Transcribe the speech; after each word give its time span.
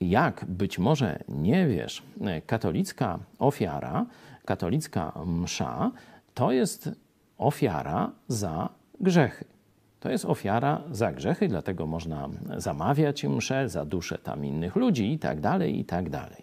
jak 0.00 0.44
być 0.48 0.78
może 0.78 1.18
nie 1.28 1.66
wiesz, 1.66 2.02
katolicka 2.46 3.18
ofiara, 3.38 4.06
katolicka 4.44 5.12
msza 5.26 5.90
to 6.34 6.52
jest 6.52 6.90
ofiara 7.38 8.10
za 8.28 8.68
grzechy. 9.00 9.44
To 10.00 10.10
jest 10.10 10.24
ofiara 10.24 10.82
za 10.90 11.12
grzechy, 11.12 11.48
dlatego 11.48 11.86
można 11.86 12.28
zamawiać 12.56 13.24
mszę 13.24 13.68
za 13.68 13.84
duszę 13.84 14.18
tam 14.18 14.44
innych 14.44 14.76
ludzi 14.76 15.12
i 15.12 15.18
tak 15.18 15.40
dalej, 15.40 15.80
i 15.80 15.84
tak 15.84 16.10
dalej. 16.10 16.42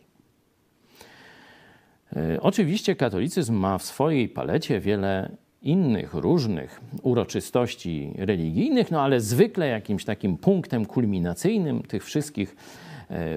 E, 2.16 2.42
oczywiście 2.42 2.96
katolicyzm 2.96 3.54
ma 3.54 3.78
w 3.78 3.84
swojej 3.84 4.30
palecie 4.30 4.80
wiele 4.80 5.30
innych 5.62 6.14
różnych 6.14 6.82
uroczystości 7.02 8.14
religijnych, 8.18 8.92
no 8.92 9.02
ale 9.02 9.22
zwykle 9.22 9.68
jakimś 9.68 10.06
takim 10.06 10.38
punktem 10.38 10.86
kulminacyjnym 10.86 11.84
tych 11.84 12.06
wszystkich 12.06 12.56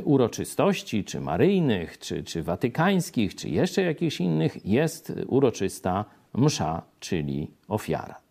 uroczystości, 0.04 1.04
czy 1.04 1.20
maryjnych, 1.20 1.98
czy, 1.98 2.24
czy 2.24 2.42
watykańskich, 2.42 3.34
czy 3.34 3.48
jeszcze 3.48 3.82
jakichś 3.82 4.20
innych, 4.20 4.66
jest 4.66 5.12
uroczysta 5.26 6.04
msza, 6.34 6.82
czyli 7.00 7.50
ofiara. 7.68 8.27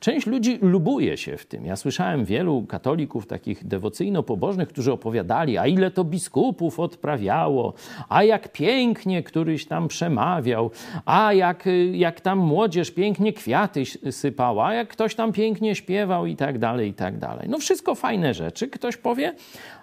Część 0.00 0.26
ludzi 0.26 0.58
lubuje 0.62 1.16
się 1.16 1.36
w 1.36 1.46
tym. 1.46 1.66
Ja 1.66 1.76
słyszałem 1.76 2.24
wielu 2.24 2.62
katolików 2.62 3.26
takich 3.26 3.66
dewocyjno-pobożnych, 3.66 4.66
którzy 4.66 4.92
opowiadali, 4.92 5.58
a 5.58 5.66
ile 5.66 5.90
to 5.90 6.04
biskupów 6.04 6.80
odprawiało, 6.80 7.74
a 8.08 8.22
jak 8.24 8.52
pięknie 8.52 9.22
któryś 9.22 9.66
tam 9.66 9.88
przemawiał, 9.88 10.70
a 11.04 11.32
jak, 11.32 11.64
jak 11.92 12.20
tam 12.20 12.38
młodzież 12.38 12.90
pięknie 12.90 13.32
kwiaty 13.32 13.84
sypała, 14.10 14.66
a 14.66 14.74
jak 14.74 14.88
ktoś 14.88 15.14
tam 15.14 15.32
pięknie 15.32 15.74
śpiewał 15.74 16.26
i 16.26 16.36
tak 16.36 16.58
dalej, 16.58 16.90
i 16.90 16.94
tak 16.94 17.18
dalej. 17.18 17.48
No 17.48 17.58
wszystko 17.58 17.94
fajne 17.94 18.34
rzeczy, 18.34 18.68
ktoś 18.68 18.96
powie, 18.96 19.34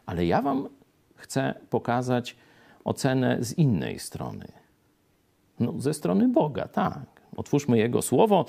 ale 0.05 0.25
ja 0.25 0.41
wam 0.41 0.67
chcę 1.15 1.53
pokazać 1.70 2.35
ocenę 2.84 3.37
z 3.39 3.57
innej 3.57 3.99
strony. 3.99 4.48
No, 5.59 5.73
ze 5.77 5.93
strony 5.93 6.27
Boga, 6.27 6.67
tak. 6.67 7.18
Otwórzmy 7.35 7.77
Jego 7.77 8.02
słowo. 8.02 8.46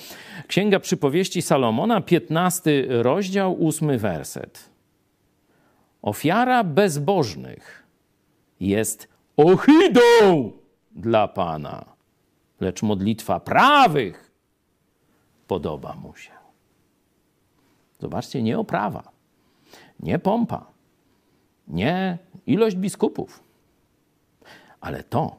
Księga 0.47 0.81
Przypowieści 0.81 1.43
Salomona, 1.43 2.01
15 2.01 2.85
rozdział, 2.89 3.69
8 3.69 3.99
werset. 3.99 4.71
Ofiara 6.03 6.65
bezbożnych 6.65 7.87
jest 8.61 9.09
ohydą 9.37 10.53
dla 10.93 11.29
Pana, 11.29 11.85
lecz 12.61 12.83
modlitwa 12.83 13.41
prawych 13.41 14.31
podoba 15.47 15.95
mu 15.95 16.15
się. 16.15 16.31
Zobaczcie, 18.01 18.43
nie 18.43 18.59
oprawa, 18.59 19.03
nie 20.01 20.19
pompa, 20.19 20.67
nie 21.69 22.19
ilość 22.47 22.77
biskupów, 22.77 23.43
ale 24.81 25.05
to, 25.05 25.37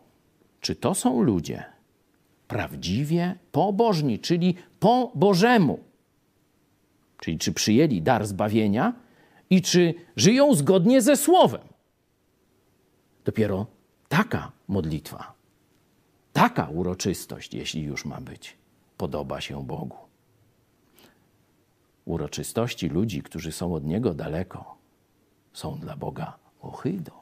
czy 0.61 0.75
to 0.75 0.95
są 0.95 1.21
ludzie, 1.21 1.63
prawdziwie 2.51 3.35
pobożni, 3.51 4.19
czyli 4.19 4.55
po 4.79 5.11
Bożemu. 5.15 5.79
Czyli 7.17 7.37
czy 7.37 7.53
przyjęli 7.53 8.01
dar 8.01 8.27
zbawienia 8.27 8.93
i 9.49 9.61
czy 9.61 9.93
żyją 10.15 10.53
zgodnie 10.55 11.01
ze 11.01 11.17
Słowem. 11.17 11.61
Dopiero 13.25 13.65
taka 14.09 14.51
modlitwa, 14.67 15.33
taka 16.33 16.67
uroczystość, 16.69 17.53
jeśli 17.53 17.83
już 17.83 18.05
ma 18.05 18.21
być, 18.21 18.57
podoba 18.97 19.41
się 19.41 19.65
Bogu. 19.65 19.97
Uroczystości 22.05 22.89
ludzi, 22.89 23.21
którzy 23.23 23.51
są 23.51 23.73
od 23.73 23.83
Niego 23.85 24.13
daleko, 24.13 24.75
są 25.53 25.79
dla 25.79 25.95
Boga 25.95 26.37
ohydą. 26.61 27.20